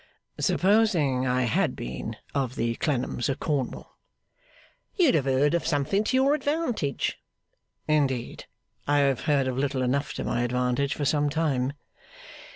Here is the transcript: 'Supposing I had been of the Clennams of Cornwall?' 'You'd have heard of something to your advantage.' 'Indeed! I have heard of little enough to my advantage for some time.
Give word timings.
'Supposing 0.39 1.27
I 1.27 1.43
had 1.43 1.75
been 1.75 2.15
of 2.33 2.55
the 2.55 2.73
Clennams 2.77 3.29
of 3.29 3.39
Cornwall?' 3.39 3.99
'You'd 4.95 5.13
have 5.13 5.25
heard 5.25 5.53
of 5.53 5.67
something 5.67 6.03
to 6.05 6.17
your 6.17 6.33
advantage.' 6.33 7.19
'Indeed! 7.87 8.45
I 8.87 8.97
have 8.97 9.21
heard 9.29 9.47
of 9.47 9.59
little 9.59 9.83
enough 9.83 10.15
to 10.15 10.23
my 10.23 10.41
advantage 10.41 10.95
for 10.95 11.05
some 11.05 11.29
time. 11.29 11.73